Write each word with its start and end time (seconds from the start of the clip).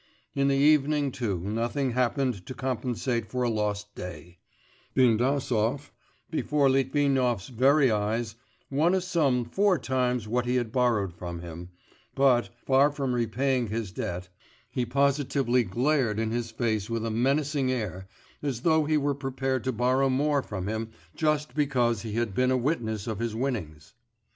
In 0.33 0.47
the 0.47 0.55
evening, 0.57 1.11
too, 1.11 1.41
nothing 1.41 1.91
happened 1.91 2.47
to 2.47 2.55
compensate 2.55 3.27
for 3.27 3.43
a 3.43 3.49
lost 3.51 3.93
day; 3.93 4.39
Bindasov, 4.95 5.91
before 6.31 6.71
Litvinov's 6.71 7.49
very 7.49 7.91
eyes, 7.91 8.33
won 8.71 8.95
a 8.95 9.01
sum 9.01 9.45
four 9.45 9.77
times 9.77 10.27
what 10.27 10.47
he 10.47 10.55
had 10.55 10.71
borrowed 10.71 11.13
from 11.13 11.41
him, 11.41 11.69
but, 12.15 12.49
far 12.65 12.91
from 12.91 13.13
repaying 13.13 13.67
his 13.67 13.91
debt, 13.91 14.27
he 14.71 14.87
positively 14.87 15.63
glared 15.63 16.17
in 16.17 16.31
his 16.31 16.49
face 16.49 16.89
with 16.89 17.05
a 17.05 17.11
menacing 17.11 17.71
air, 17.71 18.07
as 18.41 18.61
though 18.61 18.85
he 18.85 18.97
were 18.97 19.13
prepared 19.13 19.63
to 19.65 19.71
borrow 19.71 20.09
more 20.09 20.41
from 20.41 20.65
him 20.67 20.89
just 21.15 21.53
because 21.53 22.01
he 22.01 22.13
had 22.13 22.33
been 22.33 22.49
a 22.49 22.57
witness 22.57 23.05
of 23.05 23.19
his 23.19 23.35
winnings. 23.35 23.93